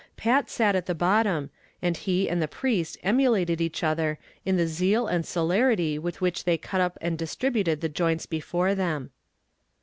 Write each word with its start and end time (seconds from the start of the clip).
Pat 0.17 0.49
sat 0.49 0.75
at 0.75 0.87
the 0.87 0.95
bottom, 0.95 1.51
and 1.79 1.95
he 1.95 2.27
and 2.27 2.41
the 2.41 2.47
priest 2.47 2.97
emulated 3.03 3.61
each 3.61 3.83
other 3.83 4.17
in 4.43 4.57
the 4.57 4.65
zeal 4.65 5.05
and 5.05 5.23
celerity 5.27 5.99
with 5.99 6.21
which 6.21 6.43
they 6.45 6.57
cut 6.57 6.81
up 6.81 6.97
and 7.01 7.19
distributed 7.19 7.81
the 7.81 7.87
joints 7.87 8.25
before 8.25 8.73
them. 8.73 9.11